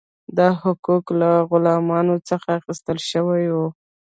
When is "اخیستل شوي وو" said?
2.59-3.67